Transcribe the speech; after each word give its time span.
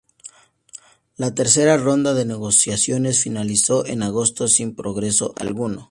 La 1.15 1.35
tercera 1.35 1.77
ronda 1.77 2.15
de 2.15 2.25
negociaciones 2.25 3.21
finalizó 3.21 3.85
en 3.85 4.01
agosto 4.01 4.47
sin 4.47 4.73
progreso 4.75 5.35
alguno. 5.37 5.77